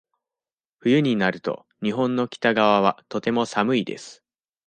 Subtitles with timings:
[0.79, 4.23] 冬になると、日本の北側はとても寒いです。